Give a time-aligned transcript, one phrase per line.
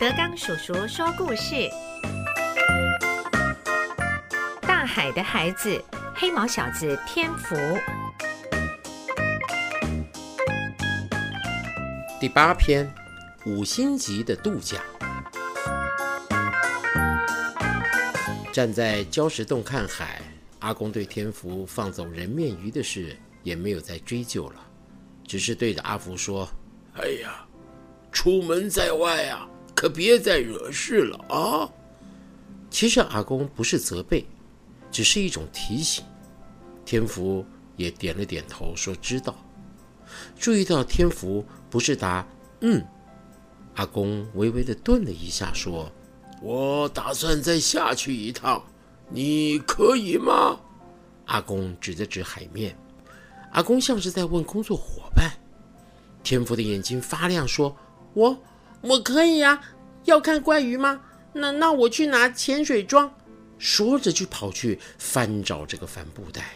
[0.00, 1.68] 德刚叔叔说故事：
[4.62, 5.82] 大海的孩子，
[6.14, 7.56] 黑毛小子天福。
[12.20, 12.88] 第八篇，
[13.44, 14.80] 五星级的度假。
[18.52, 20.22] 站在礁石洞看海，
[20.60, 24.64] 阿公对天福放走人面鱼的事也没有再追究了，
[25.26, 26.48] 只是对着阿福说
[27.02, 27.44] ：“哎呀，
[28.12, 29.44] 出门在外啊，
[29.78, 31.70] 可别再惹事了啊！”
[32.68, 34.26] 其实阿公不是责备，
[34.90, 36.04] 只是一种提醒。
[36.84, 37.46] 天福
[37.76, 39.36] 也点了点头，说：“知道。”
[40.36, 42.26] 注意到天福不是答
[42.60, 42.84] “嗯”，
[43.76, 45.88] 阿公微微的顿了一下，说。
[46.42, 48.60] 我打算再下去一趟，
[49.10, 50.58] 你可以吗？
[51.26, 52.76] 阿公指了指海面，
[53.52, 55.30] 阿公像是在问工作伙伴。
[56.24, 57.76] 天福的眼睛发亮，说
[58.12, 58.36] ：“我
[58.80, 59.60] 我可以呀，
[60.04, 61.00] 要看怪鱼吗？
[61.32, 63.12] 那那我去拿潜水装。”
[63.58, 66.54] 说着就跑去翻找这个帆布袋。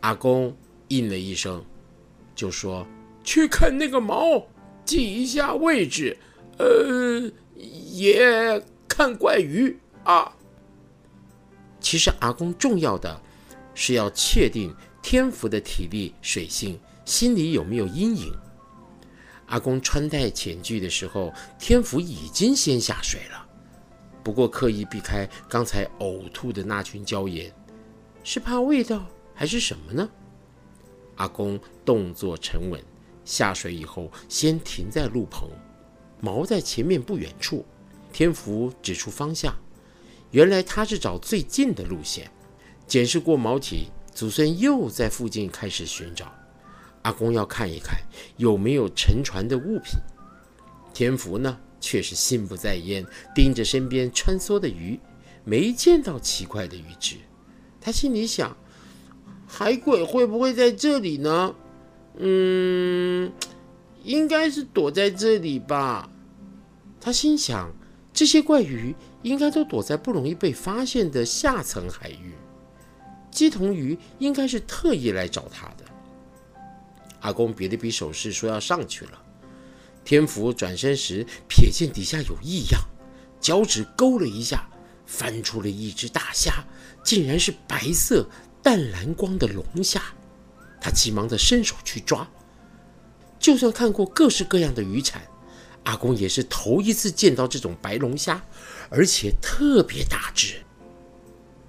[0.00, 0.56] 阿公
[0.88, 1.64] 应了一声，
[2.34, 2.86] 就说
[3.24, 4.44] ：“去看那个锚，
[4.84, 6.16] 记一下位置。”
[6.58, 7.30] 呃。
[7.90, 10.32] 也看怪鱼啊！
[11.80, 13.20] 其实阿公重要的
[13.74, 18.32] 是要确定天福的体力、水性、心里有没有阴影。
[19.48, 23.46] 阿公穿戴潜具的时候，天福已经先下水了，
[24.22, 27.52] 不过刻意避开刚才呕吐的那群礁岩，
[28.22, 30.08] 是怕味道还是什么呢？
[31.16, 32.80] 阿公动作沉稳，
[33.24, 35.48] 下水以后先停在路旁。
[36.22, 37.64] 锚在前面不远处，
[38.12, 39.54] 天福指出方向。
[40.30, 42.30] 原来他是找最近的路线。
[42.86, 46.32] 检视过锚体，祖孙又在附近开始寻找。
[47.02, 47.98] 阿公要看一看
[48.36, 49.98] 有没有沉船的物品。
[50.92, 54.98] 天福呢，却是心不在焉，盯着身边穿梭的鱼，
[55.44, 57.16] 没见到奇怪的鱼只。
[57.80, 58.56] 他心里想：
[59.46, 61.54] 海鬼会不会在这里呢？
[62.18, 63.32] 嗯。
[64.04, 66.08] 应该是躲在这里吧，
[66.98, 67.70] 他心想，
[68.12, 72.32] 这些怪鱼应该都躲在不容易被发现的下层海域。
[73.30, 75.84] 鸡同鱼应该是特意来找他的。
[77.20, 79.22] 阿公比了比手势，说要上去了。
[80.04, 82.80] 天福转身时，瞥见底下有异样，
[83.40, 84.68] 脚趾勾了一下，
[85.04, 86.64] 翻出了一只大虾，
[87.04, 88.26] 竟然是白色
[88.62, 90.02] 淡蓝光的龙虾。
[90.80, 92.26] 他急忙的伸手去抓。
[93.38, 95.22] 就算看过各式各样的渔产，
[95.84, 98.42] 阿公也是头一次见到这种白龙虾，
[98.88, 100.54] 而且特别大只。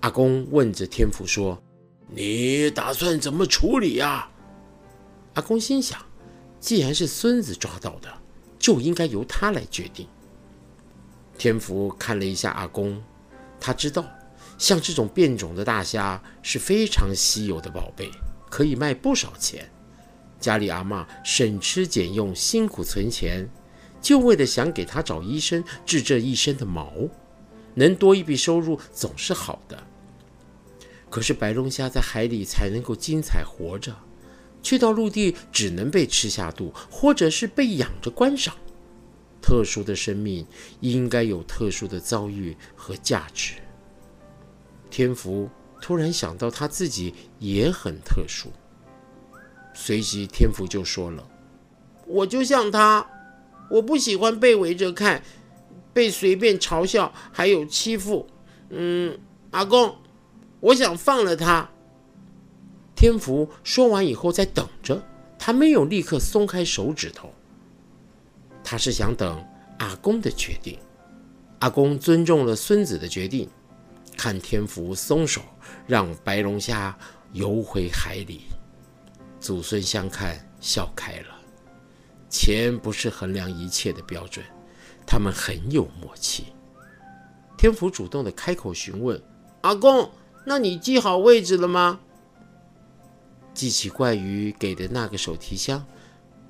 [0.00, 1.60] 阿公问着天福说
[2.08, 4.30] ：“你打算怎么处理呀？”
[5.34, 6.00] 阿公心想，
[6.58, 8.12] 既然是孙子抓到的，
[8.58, 10.06] 就应该由他来决定。
[11.36, 13.02] 天福看了一下阿公，
[13.60, 14.04] 他知道，
[14.58, 18.10] 像这种变种的大虾是非常稀有的宝贝，
[18.50, 19.70] 可以卖不少钱。
[20.40, 23.48] 家里阿妈省吃俭用，辛苦存钱，
[24.00, 26.92] 就为了想给他找医生治这一身的毛，
[27.74, 29.84] 能多一笔收入总是好的。
[31.10, 33.96] 可是白龙虾在海里才能够精彩活着，
[34.62, 38.54] 去到陆地只能被吃下肚，或者是被养着观赏。
[39.40, 40.46] 特殊的生命
[40.80, 43.54] 应该有特殊的遭遇和价值。
[44.90, 45.48] 天福
[45.80, 48.50] 突然想到他自己也很特殊。
[49.72, 51.26] 随即，天福就说了
[52.04, 53.08] ：“我就像他，
[53.70, 55.22] 我不喜欢被围着看，
[55.92, 58.26] 被随便嘲笑，还有欺负。
[58.70, 59.16] 嗯，
[59.52, 59.96] 阿公，
[60.60, 61.70] 我想放了他。”
[62.98, 65.00] 天福说完以后，在等着，
[65.38, 67.32] 他没有立刻松开手指头，
[68.64, 69.40] 他是想等
[69.78, 70.76] 阿公的决定。
[71.60, 73.48] 阿公尊重了孙子的决定，
[74.16, 75.42] 看天福松手，
[75.86, 76.98] 让白龙虾
[77.32, 78.40] 游回海里。
[79.38, 81.38] 祖孙相看，笑开了。
[82.28, 84.44] 钱不是衡量一切的标准，
[85.06, 86.46] 他们很有默契。
[87.56, 89.22] 天福主动的开口询问
[89.62, 90.10] ：“阿公，
[90.44, 92.00] 那你记好位置了吗？”
[93.58, 95.84] 记起怪鱼给的那个手提箱，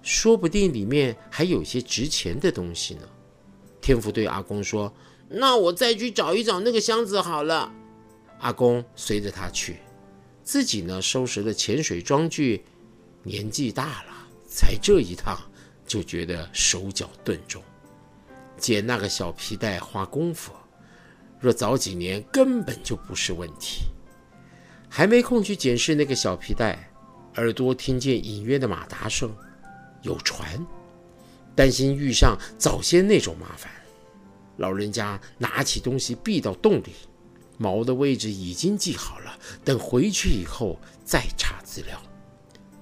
[0.02, 3.08] 说不定里面还有些值钱的东西呢。
[3.81, 4.93] 天福对阿公说
[5.26, 7.72] ：“那我再去找一找那个箱子好了。”
[8.40, 9.78] 阿公随着他去，
[10.43, 12.62] 自己呢收拾了潜水装具。
[13.22, 15.34] 年纪大了，才这一趟
[15.87, 17.62] 就觉得手脚顿重，
[18.58, 20.52] 捡那个小皮带花功夫，
[21.40, 23.87] 若早几年根本就不是问题。
[24.90, 26.90] 还没空去检视那个小皮带，
[27.36, 29.32] 耳朵听见隐约的马达声，
[30.02, 30.66] 有船，
[31.54, 33.70] 担心遇上早先那种麻烦，
[34.56, 36.92] 老人家拿起东西避到洞里，
[37.60, 42.00] 锚的位置已经记好了，等回去以后再查资料。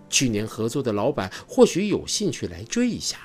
[0.08, 3.19] 去年合作的老板或许有兴趣来追一下。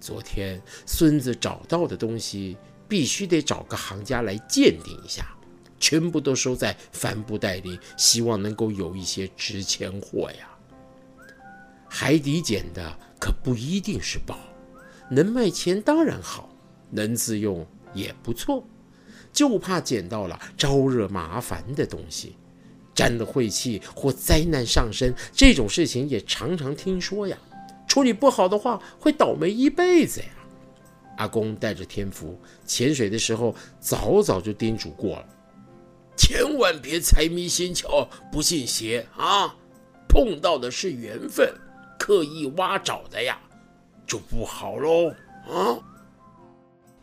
[0.00, 2.56] 昨天孙子找到的东西，
[2.88, 5.36] 必须得找个行家来鉴定一下，
[5.78, 10.50] 全部都收在帆布袋里，希望能够有一些值钱货呀。
[11.96, 14.36] 海底捡的可不一定是宝，
[15.08, 16.48] 能卖钱当然好，
[16.90, 18.66] 能自用也不错，
[19.32, 22.34] 就怕捡到了招惹麻烦的东西。
[22.96, 27.38] 沾了晦气或灾难上身，这种事情也常常听说呀。
[27.86, 30.26] 处理不好的话，会倒霉一辈子呀。
[31.18, 32.36] 阿公带着天福
[32.66, 35.26] 潜水的时候，早早就叮嘱过了，
[36.16, 39.54] 千万别财迷心窍，不信邪啊！
[40.08, 41.52] 碰到的是缘分，
[42.04, 43.40] 刻意挖找的呀，
[44.06, 45.08] 就不好喽
[45.48, 45.80] 啊！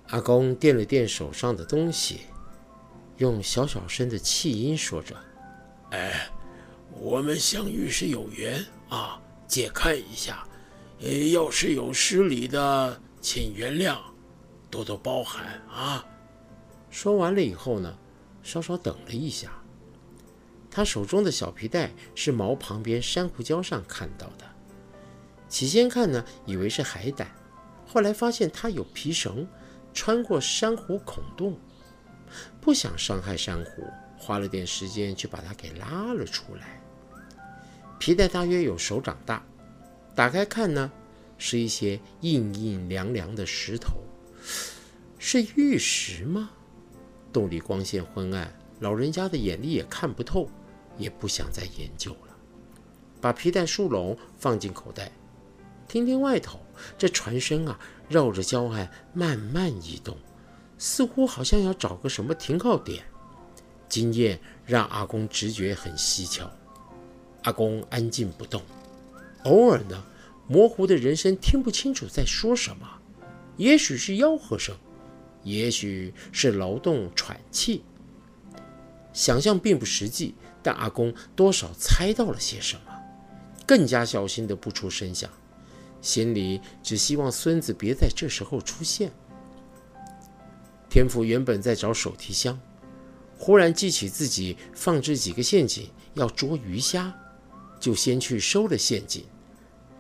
[0.10, 2.20] 阿公垫了垫手上的东西，
[3.18, 5.16] 用小小声的气音说着。
[5.90, 6.30] 哎，
[7.00, 10.48] 我们相遇是有缘啊，借看一下。
[11.34, 13.98] 要是有失礼的，请原谅，
[14.70, 16.06] 多多包涵啊。
[16.92, 17.98] 说完了以后呢，
[18.44, 19.52] 稍稍等了一下。
[20.70, 24.46] 他手中的小皮带是毛旁边珊瑚礁上看到的。
[25.52, 27.30] 起先看呢，以为是海胆，
[27.86, 29.46] 后来发现它有皮绳，
[29.94, 31.60] 穿过珊瑚孔洞，
[32.62, 33.84] 不想伤害珊瑚。
[34.18, 36.80] 花了点时间就把它给拉了出来。
[38.00, 39.44] 皮带大约有手掌大，
[40.16, 40.92] 打开看呢，
[41.40, 43.96] 是一些硬硬凉凉的石头，
[45.18, 46.52] 是玉石吗？
[47.34, 50.48] 洞里光线昏暗，老人家的眼力也看不透，
[50.98, 52.38] 也不想再研究了。
[53.20, 55.12] 把皮带束拢，放进口袋，
[55.92, 56.58] 听听外头
[56.98, 57.78] 这船身啊，
[58.08, 60.16] 绕着礁岸慢慢移动，
[60.78, 63.04] 似乎好像要找个什么停靠点。
[63.90, 66.50] 经验让阿公直觉很蹊跷。
[67.44, 68.62] 阿公安静不动，
[69.44, 70.02] 偶尔呢，
[70.48, 72.88] 模糊的人声听不清楚在说什么，
[73.58, 74.74] 也许是吆喝声，
[75.44, 77.84] 也许是劳动喘气。
[79.12, 82.94] 想象并不实际，但阿公多少猜到了些什么，
[83.68, 85.30] 更加小心的不出声响，
[86.02, 89.12] 心里只希望孙子别在这时候出现。
[90.90, 92.60] 天福原本在找手提箱。
[93.38, 97.12] 忽然记起自己放置几个陷阱要捉鱼虾，
[97.80, 99.26] 就先去收了陷阱，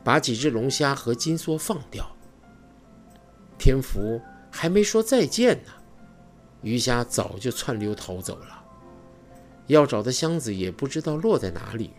[0.03, 2.05] 把几只龙虾和金梭放掉。
[3.57, 4.21] 天福
[4.51, 5.71] 还没说再见呢，
[6.61, 8.63] 鱼虾早就窜溜逃走了。
[9.65, 11.91] 要找的箱子也不知道落在哪里。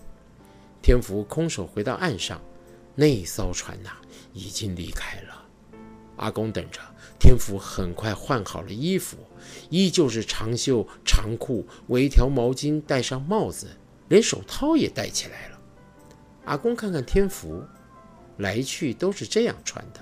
[0.81, 2.41] 天福空手回到岸上，
[2.95, 3.91] 那艘船呐
[4.33, 5.45] 已经离开了。
[6.17, 6.81] 阿公等着。
[7.19, 9.17] 天福很快换好了衣服，
[9.71, 13.69] 依旧是长袖长裤，围条毛巾，戴上帽子，
[14.09, 15.61] 连手套也戴起来了。
[16.47, 17.63] 阿公看看天福，
[18.39, 20.01] 来去都是这样穿的。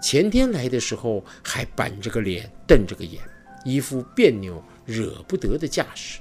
[0.00, 3.22] 前天来的时候还板着个脸，瞪着个眼，
[3.62, 6.20] 一副别扭惹不得的架势。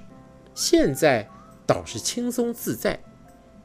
[0.54, 1.26] 现在
[1.66, 3.00] 倒是轻松自在，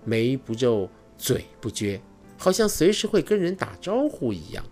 [0.05, 0.89] 眉不皱，
[1.19, 2.01] 嘴不撅，
[2.43, 4.65] 好像随时会跟人打招呼一样。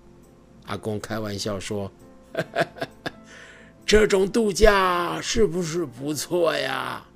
[0.67, 1.89] 阿公开玩笑说
[3.87, 7.07] ：“这种度假是不是不错呀？”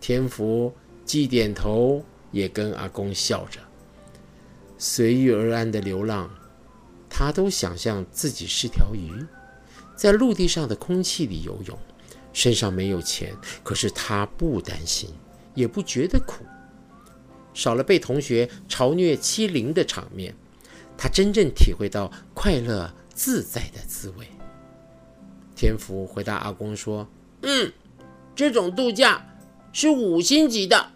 [0.00, 0.72] 天福
[1.04, 3.60] 既点头，也跟阿公笑着。
[4.78, 6.30] 随遇而安的流浪，
[7.10, 9.22] 他都想象自己是条鱼，
[9.94, 11.78] 在陆地上的空气里游泳，
[12.32, 15.10] 身上没有钱，可是他不担心，
[15.54, 16.42] 也不觉得苦。
[17.54, 20.34] 少了被同学嘲虐欺凌的场面。
[20.96, 24.26] 他真正体会到快乐自在的滋味。
[25.54, 27.06] 天福回答阿公说
[27.42, 27.72] ：“嗯，
[28.34, 29.24] 这种度假
[29.72, 30.90] 是五星级的。”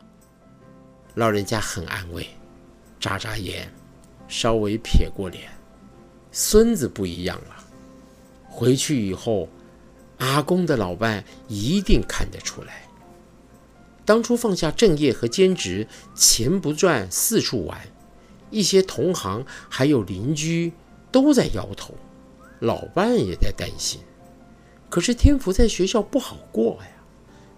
[1.14, 2.26] 老人家很安慰，
[2.98, 3.72] 眨眨眼，
[4.26, 5.50] 稍微撇过脸。
[6.32, 7.64] 孙子不一样了，
[8.48, 9.48] 回去以后，
[10.18, 12.88] 阿公的老伴一定看得出来。
[14.04, 17.80] 当初放下正业和兼职，钱不赚，四处玩。
[18.50, 20.72] 一些同行还有邻居
[21.10, 21.94] 都在摇头，
[22.60, 24.00] 老伴也在担心。
[24.90, 26.90] 可是天福在学校不好过呀，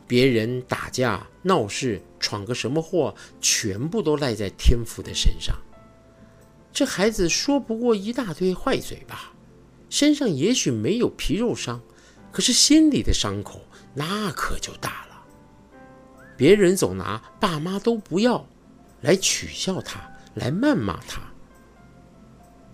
[0.07, 5.57] 别人打架闹事闯个什么祸，全部都赖在天福的身上。
[6.73, 9.33] 这孩子说不过一大堆坏嘴吧，
[9.91, 11.81] 身上也许没有皮肉伤，
[12.31, 13.63] 可是心里的伤口
[13.95, 15.04] 那可就大了。
[16.37, 18.47] 别人总拿爸妈都不要
[19.01, 20.01] 来取笑他。
[20.35, 21.23] 来谩骂他，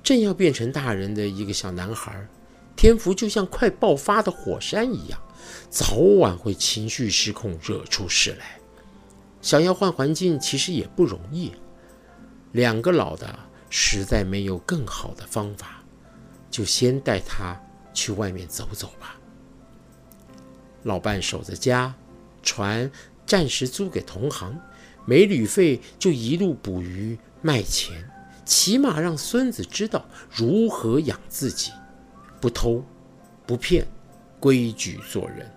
[0.03, 2.27] 正要变成大人的一个小男孩，
[2.75, 5.21] 天福就像快爆发的火山一样，
[5.69, 8.59] 早晚会情绪失控，惹出事来。
[9.43, 11.53] 想要换环境，其实也不容易。
[12.53, 13.39] 两个老的
[13.69, 15.85] 实在没有更好的方法，
[16.51, 17.61] 就先带他
[17.93, 19.17] 去外面走走吧。
[20.85, 21.95] 老伴守着家，
[22.43, 22.91] 船
[23.31, 24.59] 暂时租给同行，
[25.05, 28.11] 没旅费就一路捕鱼卖钱，
[28.45, 31.71] 起码让孙子知道如何养自己。
[32.41, 32.85] 不偷，
[33.47, 33.87] 不骗，
[34.41, 35.49] 规矩做人，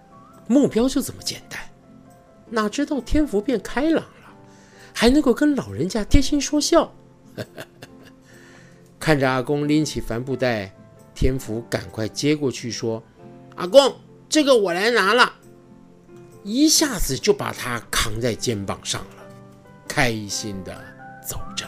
[0.48, 1.60] 目标就这么简单。
[2.48, 4.36] 哪知道天福变开朗了，
[4.94, 6.94] 还能够跟老人家贴心说笑。
[9.00, 10.72] 看着阿公拎起帆布袋，
[11.16, 13.02] 天福赶快接过去说
[13.58, 13.96] ：“阿公，
[14.30, 15.38] 这个我来拿了。”
[16.44, 19.24] 一下子就把他扛在肩膀上了，
[19.88, 20.76] 开心的
[21.26, 21.66] 走着。